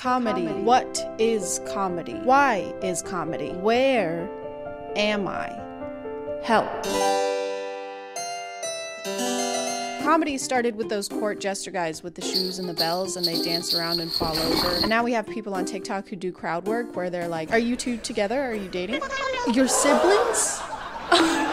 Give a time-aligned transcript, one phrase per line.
[0.00, 0.46] Comedy.
[0.46, 2.14] What is comedy?
[2.14, 3.50] Why is comedy?
[3.50, 4.30] Where
[4.96, 5.48] am I?
[6.42, 6.70] Help.
[10.02, 13.42] Comedy started with those court jester guys with the shoes and the bells, and they
[13.42, 14.76] dance around and fall over.
[14.76, 17.58] And now we have people on TikTok who do crowd work where they're like, Are
[17.58, 18.40] you two together?
[18.40, 19.02] Are you dating?
[19.52, 20.62] Your siblings?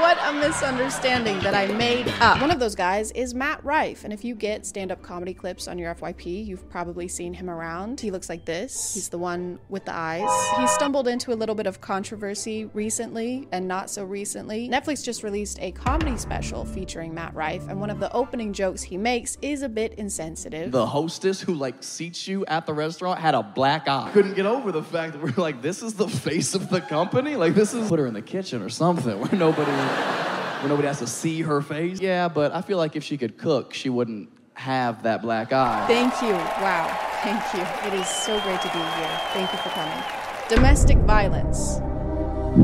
[0.00, 2.40] what a misunderstanding that I made up.
[2.40, 5.68] One of those guys is Matt Rife, and if you get stand up comedy clips
[5.68, 8.00] on your FYP, you've probably seen him around.
[8.00, 8.94] He looks like this.
[8.94, 10.30] He's the one with the eyes.
[10.58, 14.70] He stumbled into a little bit of controversy recently, and not so recently.
[14.70, 18.80] Netflix just released a comedy special featuring Matt Rife, and one of the opening jokes
[18.80, 20.72] he makes is a bit insensitive.
[20.72, 24.10] The hostess who like seats you at the restaurant had a black eye.
[24.14, 27.36] Couldn't get over the fact that we're like, this is the face of the company.
[27.36, 29.89] Like this is put her in the kitchen or something where nobody
[30.60, 32.00] where nobody has to see her face.
[32.00, 35.86] Yeah, but I feel like if she could cook, she wouldn't have that black eye.
[35.86, 36.32] Thank you.
[36.32, 36.86] Wow.
[37.22, 37.88] Thank you.
[37.88, 39.20] It is so great to be here.
[39.32, 40.02] Thank you for coming.
[40.48, 41.80] Domestic violence.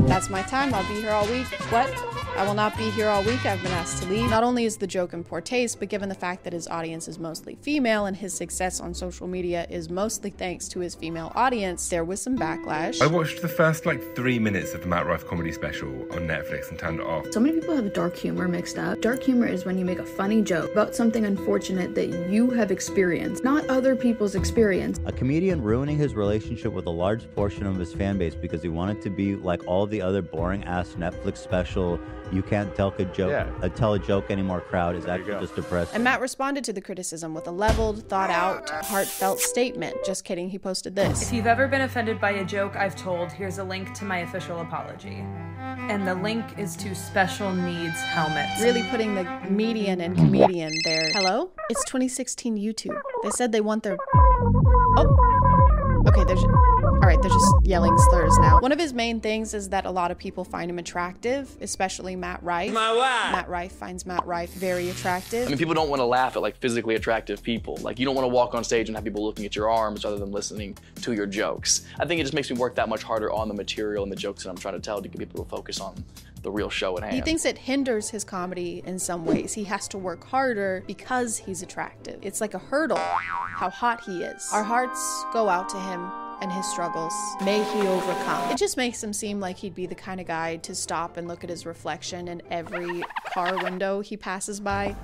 [0.09, 0.75] That's my time.
[0.75, 1.47] I'll be here all week.
[1.71, 2.16] What?
[2.37, 3.47] I will not be here all week.
[3.47, 4.29] I've been asked to leave.
[4.29, 7.09] Not only is the joke in poor taste, but given the fact that his audience
[7.09, 11.33] is mostly female and his success on social media is mostly thanks to his female
[11.35, 13.01] audience, there was some backlash.
[13.01, 16.69] I watched the first like three minutes of the Matt Rife comedy special on Netflix
[16.69, 17.25] and turned it off.
[17.33, 19.01] So many people have dark humor mixed up.
[19.01, 22.71] Dark humor is when you make a funny joke about something unfortunate that you have
[22.71, 25.01] experienced, not other people's experience.
[25.07, 28.69] A comedian ruining his relationship with a large portion of his fan base because he
[28.69, 31.99] wanted to be like all the other boring ass Netflix special
[32.33, 33.49] you can't tell a joke Yeah.
[33.63, 35.95] uh, tell a joke anymore crowd is you actually just depressing.
[35.95, 39.97] And Matt responded to the criticism with a leveled, thought out, heartfelt statement.
[40.05, 41.23] Just kidding, he posted this.
[41.23, 44.19] If you've ever been offended by a joke I've told, here's a link to my
[44.19, 45.25] official apology.
[45.89, 48.61] And the link is to special needs helmets.
[48.63, 51.11] Really putting the median and comedian there.
[51.13, 51.51] Hello?
[51.71, 52.99] It's 2016 YouTube.
[53.23, 53.97] They said they want their.
[54.99, 55.33] Oh.
[56.17, 56.43] Okay, there's.
[56.45, 58.59] All right, they're just yelling slurs now.
[58.61, 62.17] One of his main things is that a lot of people find him attractive, especially
[62.17, 62.73] Matt Rife.
[62.73, 65.47] Matt Rife finds Matt Rife very attractive.
[65.47, 67.77] I mean, people don't want to laugh at like physically attractive people.
[67.83, 70.05] Like, you don't want to walk on stage and have people looking at your arms
[70.05, 71.83] rather than listening to your jokes.
[72.01, 74.17] I think it just makes me work that much harder on the material and the
[74.17, 76.03] jokes that I'm trying to tell to get people to focus on
[76.47, 77.13] the real show at hand.
[77.15, 79.53] He thinks it hinders his comedy in some ways.
[79.53, 82.21] He has to work harder because he's attractive.
[82.23, 84.49] It's like a hurdle, how hot he is.
[84.53, 86.09] Our hearts go out to him
[86.41, 87.13] and his struggles.
[87.43, 88.49] May he overcome.
[88.53, 91.27] It just makes him seem like he'd be the kind of guy to stop and
[91.27, 93.03] look at his reflection in every
[93.35, 94.95] car window he passes by.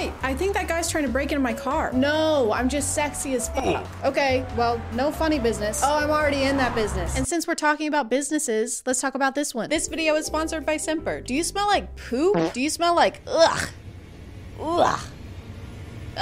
[0.00, 1.92] Hey, I think that guy's trying to break into my car.
[1.92, 3.86] No, I'm just sexy as fuck.
[4.02, 5.82] Okay, well, no funny business.
[5.84, 7.18] Oh, I'm already in that business.
[7.18, 9.68] And since we're talking about businesses, let's talk about this one.
[9.68, 11.26] This video is sponsored by Scentbird.
[11.26, 12.54] Do you smell like poop?
[12.54, 13.68] Do you smell like ugh?
[14.58, 15.00] Ugh.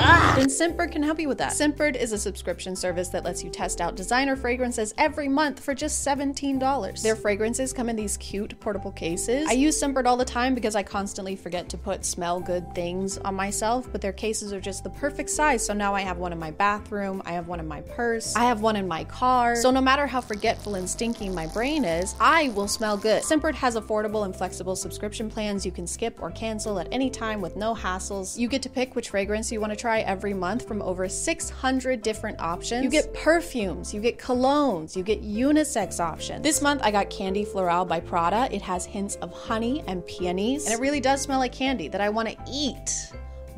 [0.00, 1.52] Ah, then Scentbird can help you with that.
[1.52, 5.74] Scentbird is a subscription service that lets you test out designer fragrances every month for
[5.74, 7.02] just $17.
[7.02, 9.48] Their fragrances come in these cute portable cases.
[9.48, 13.18] I use Scentbird all the time because I constantly forget to put smell good things
[13.18, 15.64] on myself, but their cases are just the perfect size.
[15.66, 18.44] So now I have one in my bathroom, I have one in my purse, I
[18.44, 19.56] have one in my car.
[19.56, 23.22] So no matter how forgetful and stinky my brain is, I will smell good.
[23.22, 27.40] Scentbird has affordable and flexible subscription plans you can skip or cancel at any time
[27.40, 28.38] with no hassles.
[28.38, 32.02] You get to pick which fragrance you want to try every month from over 600
[32.02, 32.84] different options.
[32.84, 36.42] You get perfumes, you get colognes, you get unisex options.
[36.42, 38.48] This month I got Candy Floral by Prada.
[38.54, 42.00] It has hints of honey and peonies, and it really does smell like candy that
[42.00, 43.12] I want to eat,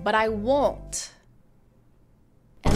[0.04, 1.10] but I won't.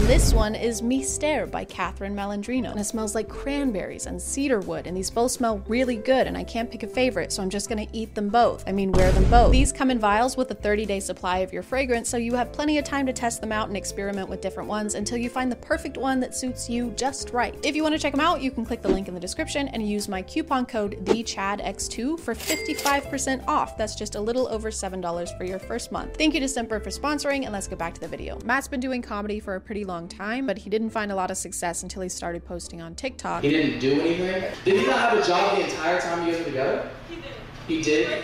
[0.05, 2.69] And this one is Mystère by Catherine Malandrino.
[2.69, 4.85] And it smells like cranberries and cedarwood.
[4.85, 6.27] And these both smell really good.
[6.27, 8.63] And I can't pick a favorite, so I'm just gonna eat them both.
[8.67, 9.51] I mean, wear them both.
[9.51, 12.53] These come in vials with a 30 day supply of your fragrance, so you have
[12.53, 15.51] plenty of time to test them out and experiment with different ones until you find
[15.51, 17.57] the perfect one that suits you just right.
[17.63, 19.89] If you wanna check them out, you can click the link in the description and
[19.89, 23.75] use my coupon code TheChadX2 for 55% off.
[23.75, 26.15] That's just a little over $7 for your first month.
[26.15, 28.37] Thank you to Scentbird for sponsoring, and let's get back to the video.
[28.45, 31.31] Matt's been doing comedy for a pretty long time, but he didn't find a lot
[31.31, 33.43] of success until he started posting on TikTok.
[33.43, 34.51] He didn't do anything?
[34.63, 36.89] Did he not have a job the entire time you guys were together?
[37.09, 37.33] He did.
[37.67, 38.23] He did?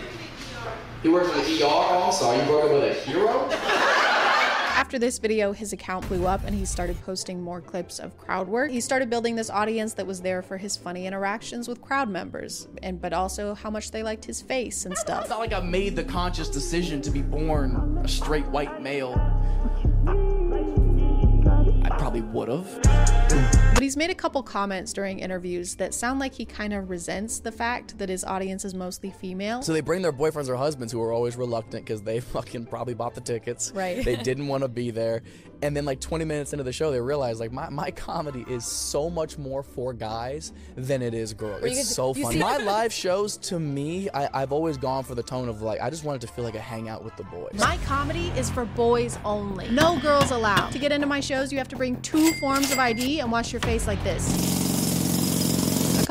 [1.02, 1.66] He worked in the ER?
[1.66, 2.38] Oh, I'm sorry.
[2.38, 3.48] You broke up with a hero?
[4.74, 8.48] After this video, his account blew up and he started posting more clips of crowd
[8.48, 8.70] work.
[8.70, 12.68] He started building this audience that was there for his funny interactions with crowd members,
[12.82, 15.22] and but also how much they liked his face and stuff.
[15.22, 19.14] It's not like I made the conscious decision to be born a straight white male.
[22.12, 23.61] Probably would have.
[23.82, 27.40] But he's made a couple comments during interviews that sound like he kind of resents
[27.40, 29.60] the fact that his audience is mostly female.
[29.60, 32.94] So they bring their boyfriends or husbands who are always reluctant because they fucking probably
[32.94, 33.72] bought the tickets.
[33.74, 34.04] Right.
[34.04, 35.22] They didn't want to be there.
[35.62, 38.64] And then like 20 minutes into the show, they realize like my, my comedy is
[38.64, 41.64] so much more for guys than it is girls.
[41.64, 42.38] It's so funny.
[42.38, 45.90] My live shows to me, I, I've always gone for the tone of like I
[45.90, 47.54] just wanted to feel like a hangout with the boys.
[47.54, 49.68] My comedy is for boys only.
[49.70, 50.70] No girls allowed.
[50.70, 53.52] To get into my shows, you have to bring two forms of ID and wash
[53.52, 54.71] your face like this.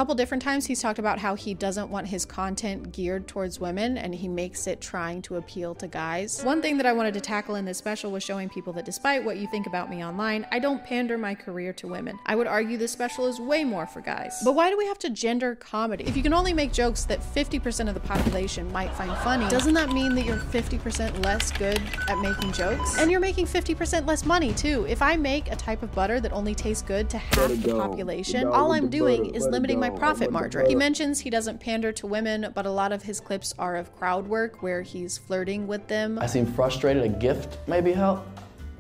[0.02, 3.60] A couple different times he's talked about how he doesn't want his content geared towards
[3.60, 6.42] women and he makes it trying to appeal to guys.
[6.42, 9.24] One thing that I wanted to tackle in this special was showing people that despite
[9.24, 12.18] what you think about me online, I don't pander my career to women.
[12.26, 14.42] I would argue this special is way more for guys.
[14.44, 16.06] But why do we have to gender comedy?
[16.06, 19.76] If you can only make jokes that 50% of the population might find funny, doesn't
[19.76, 22.98] that mean that you're 50% less good at making jokes?
[22.98, 24.84] And you're making 50% less money too.
[24.90, 28.48] If I make a type of butter that only tastes good to half the population,
[28.48, 30.66] all I'm doing is limiting my profit margin.
[30.68, 33.96] He mentions he doesn't pander to women, but a lot of his clips are of
[33.96, 36.20] crowd work where he's flirting with them.
[36.20, 37.04] I seem frustrated.
[37.04, 38.26] A gift maybe help?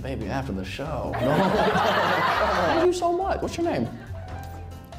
[0.04, 1.14] Maybe after the show.
[1.22, 1.36] No.
[2.76, 3.42] Thank you so much.
[3.42, 3.88] What's your name?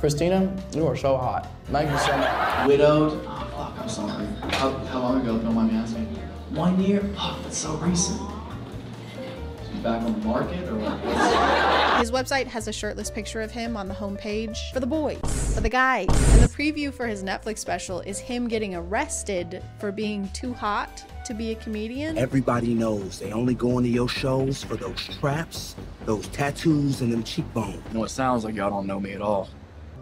[0.00, 1.48] Christina, you are so hot.
[1.66, 2.66] Thank you so much.
[2.66, 3.24] Widowed?
[3.24, 4.26] Oh, fuck, I'm sorry.
[4.54, 6.04] How, how long ago, if you don't mind me asking?
[6.50, 7.02] One year?
[7.16, 8.18] Oh, that's so recent.
[8.18, 12.00] So you back on the market or what?
[12.00, 15.20] His website has a shirtless picture of him on the homepage for the boys,
[15.52, 19.92] for the guy And the preview for his Netflix special is him getting arrested for
[19.92, 22.16] being too hot to be a comedian.
[22.18, 25.76] Everybody knows they only go into your shows for those traps,
[26.06, 27.82] those tattoos, and them cheekbones.
[27.88, 29.48] You know, it sounds like y'all don't know me at all.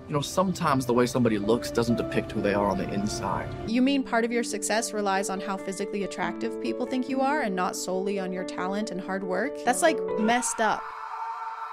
[0.08, 3.48] You know, sometimes the way somebody looks doesn't depict who they are on the inside.
[3.68, 7.42] You mean part of your success relies on how physically attractive people think you are
[7.42, 9.52] and not solely on your talent and hard work?
[9.64, 10.82] That's like messed up.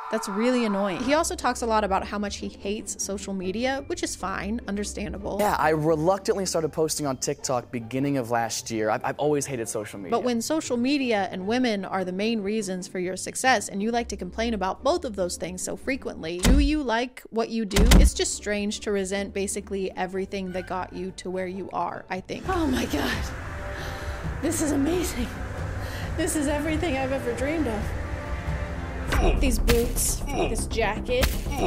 [0.09, 1.03] That's really annoying.
[1.03, 4.61] He also talks a lot about how much he hates social media, which is fine,
[4.65, 5.37] understandable.
[5.39, 8.89] Yeah, I reluctantly started posting on TikTok beginning of last year.
[8.89, 10.11] I've, I've always hated social media.
[10.11, 13.91] But when social media and women are the main reasons for your success and you
[13.91, 17.65] like to complain about both of those things so frequently, do you like what you
[17.65, 17.83] do?
[17.99, 22.21] It's just strange to resent basically everything that got you to where you are, I
[22.21, 22.45] think.
[22.47, 23.25] Oh my god.
[24.41, 25.27] This is amazing.
[26.15, 27.83] This is everything I've ever dreamed of.
[29.39, 31.25] These boots, this jacket,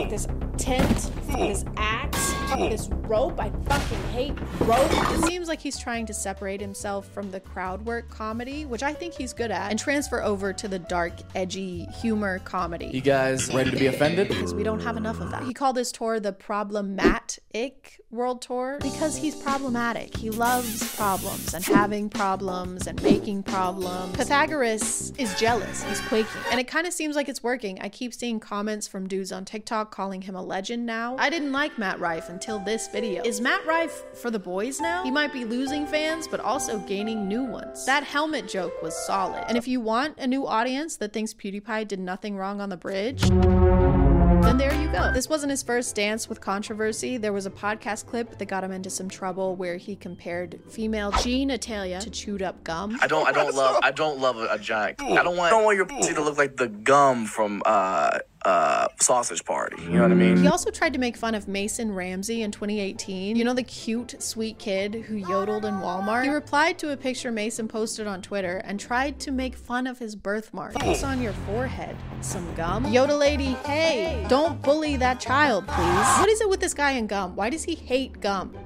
[0.09, 0.27] this
[0.57, 3.39] tent, this axe, this rope.
[3.39, 4.91] I fucking hate rope.
[4.91, 8.93] It seems like he's trying to separate himself from the crowd work comedy, which I
[8.93, 12.87] think he's good at, and transfer over to the dark, edgy humor comedy.
[12.87, 14.29] You guys ready to be offended?
[14.29, 15.45] Because we don't have enough of that.
[15.45, 20.17] He called his tour the Problematic World Tour because he's problematic.
[20.17, 24.17] He loves problems and having problems and making problems.
[24.17, 25.85] Pythagoras is jealous.
[25.85, 26.41] He's quaking.
[26.51, 27.81] And it kind of seems like it's working.
[27.81, 31.17] I keep seeing comments from dudes on TikTok calling him a legend now.
[31.19, 33.23] I didn't like Matt Rife until this video.
[33.23, 35.05] Is Matt Rife for the boys now?
[35.05, 37.85] He might be losing fans, but also gaining new ones.
[37.85, 39.45] That helmet joke was solid.
[39.47, 42.79] And if you want a new audience that thinks PewDiePie did nothing wrong on the
[42.79, 45.13] bridge, then there you go.
[45.13, 47.19] This wasn't his first dance with controversy.
[47.19, 51.13] There was a podcast clip that got him into some trouble where he compared female
[51.13, 52.97] genitalia to chewed up gum.
[53.03, 53.29] I don't.
[53.29, 53.81] I don't love.
[53.83, 55.03] I don't love a, a giant.
[55.03, 55.53] I don't want.
[55.53, 59.83] I don't want your pussy to look like the gum from uh uh sausage party.
[59.83, 60.37] You know what I mean?
[60.37, 63.37] He also tried to make fun of Mason Ramsey in 2018.
[63.37, 66.25] You know, the cute, sweet kid who yodeled in Walmart?
[66.25, 69.99] He replied to a picture Mason posted on Twitter and tried to make fun of
[69.99, 70.73] his birthmark.
[70.73, 71.97] Focus on your forehead.
[72.21, 72.85] Some gum?
[72.87, 76.19] Yoda lady, hey, don't bully that child, please.
[76.19, 77.37] What is it with this guy and gum?
[77.37, 78.57] Why does he hate gum?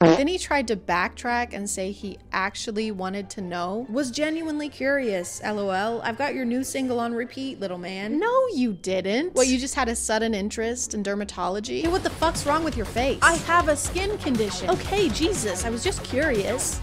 [0.00, 3.86] Then he tried to backtrack and say he actually wanted to know.
[3.88, 6.02] Was genuinely curious, lol.
[6.02, 8.18] I've got your new single on repeat, little man.
[8.18, 9.32] No, you didn't.
[9.34, 11.80] What, you just had a sudden interest in dermatology?
[11.80, 13.18] Hey, what the fuck's wrong with your face?
[13.22, 14.68] I have a skin condition.
[14.68, 16.78] Okay, Jesus, I was just curious.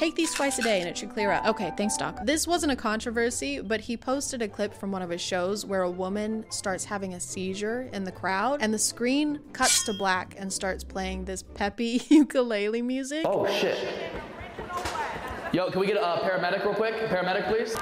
[0.00, 1.44] Take these twice a day and it should clear up.
[1.44, 2.20] Okay, thanks, Doc.
[2.24, 5.82] This wasn't a controversy, but he posted a clip from one of his shows where
[5.82, 10.34] a woman starts having a seizure in the crowd and the screen cuts to black
[10.38, 13.26] and starts playing this peppy ukulele music.
[13.28, 13.76] Oh shit.
[15.52, 16.94] Yo, can we get a paramedic real quick?
[16.94, 17.76] Paramedic, please.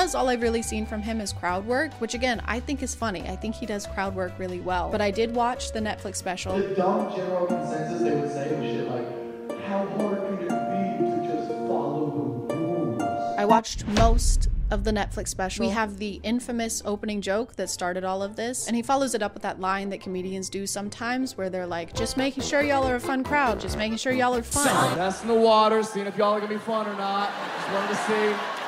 [0.00, 2.94] Because all I've really seen from him is crowd work, which again, I think is
[2.94, 3.20] funny.
[3.28, 4.88] I think he does crowd work really well.
[4.88, 6.56] But I did watch the Netflix special.
[6.56, 11.04] The dumb general consensus they would say was shit like, how hard can it be
[11.04, 13.02] to just follow the rules?
[13.36, 15.66] I watched most of the Netflix special.
[15.66, 19.22] We have the infamous opening joke that started all of this, and he follows it
[19.22, 22.88] up with that line that comedians do sometimes where they're like, just making sure y'all
[22.88, 24.96] are a fun crowd, just making sure y'all are fun.
[24.96, 27.30] Testing the water, seeing if y'all are gonna be fun or not.
[27.58, 27.96] Just wanted to
[28.36, 28.59] see.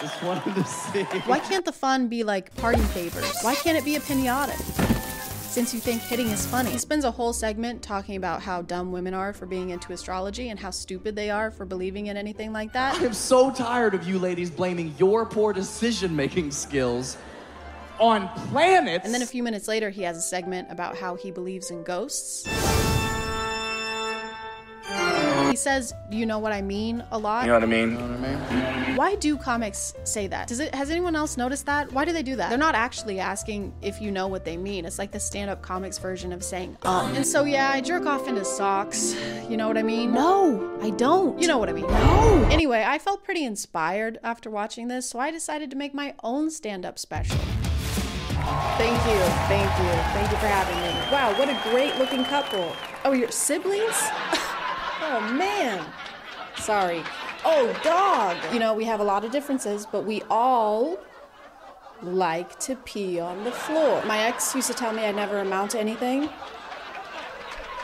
[0.00, 1.02] Just wanted to see.
[1.26, 3.38] Why can't the fun be like party favors?
[3.42, 4.92] Why can't it be a pinata?
[5.54, 6.72] since you think hitting is funny.
[6.72, 10.48] He spends a whole segment talking about how dumb women are for being into astrology
[10.48, 13.00] and how stupid they are for believing in anything like that.
[13.00, 17.16] I'm so tired of you ladies blaming your poor decision making skills
[18.00, 19.04] on planets.
[19.04, 21.84] And then a few minutes later, he has a segment about how he believes in
[21.84, 22.44] ghosts.
[25.54, 27.42] He says, you know what I mean?" a lot.
[27.44, 27.92] You know what I mean?
[27.92, 28.96] You know what I mean?
[28.96, 30.48] Why do comics say that?
[30.48, 31.92] Does it has anyone else noticed that?
[31.92, 32.48] Why do they do that?
[32.48, 34.84] They're not actually asking if you know what they mean.
[34.84, 37.14] It's like the stand-up comics version of saying um.
[37.14, 39.14] And so yeah, I jerk off into socks.
[39.48, 40.12] You know what I mean?
[40.12, 41.40] No, I don't.
[41.40, 41.86] You know what I mean?
[41.86, 42.48] No.
[42.50, 46.50] Anyway, I felt pretty inspired after watching this, so I decided to make my own
[46.50, 47.38] stand-up special.
[48.76, 51.12] Thank you, thank you, thank you for having me.
[51.12, 52.74] Wow, what a great looking couple.
[53.04, 54.02] Oh, your siblings?
[55.16, 55.86] Oh man.
[56.56, 57.00] Sorry.
[57.44, 58.36] Oh, dog.
[58.52, 60.98] You know, we have a lot of differences, but we all
[62.02, 64.04] like to pee on the floor.
[64.06, 66.28] My ex used to tell me I'd never amount to anything.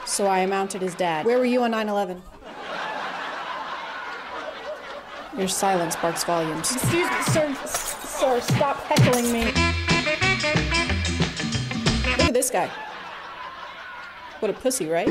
[0.06, 1.24] So I amounted his dad.
[1.24, 2.20] Where were you on 9 11?
[5.38, 6.72] Your silence sparks volumes.
[6.72, 7.54] Excuse me, sir.
[7.64, 9.44] Sir, stop heckling me.
[12.16, 12.68] Look at this guy.
[14.40, 15.06] What a pussy, right?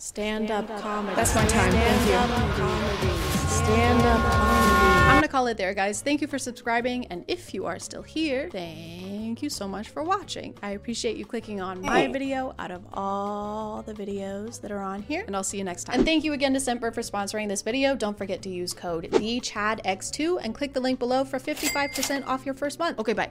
[0.00, 1.16] Stand up comedy.
[1.16, 1.72] That's my time.
[1.72, 3.48] Thank you.
[3.48, 4.78] Stand up comedy.
[5.08, 6.02] I'm gonna call it there, guys.
[6.02, 10.04] Thank you for subscribing, and if you are still here, thank you so much for
[10.04, 10.54] watching.
[10.62, 15.02] I appreciate you clicking on my video out of all the videos that are on
[15.02, 15.96] here, and I'll see you next time.
[15.96, 17.96] And thank you again to Scentbird for sponsoring this video.
[17.96, 22.54] Don't forget to use code THECHADX2 and click the link below for 55% off your
[22.54, 23.00] first month.
[23.00, 23.30] Okay, bye.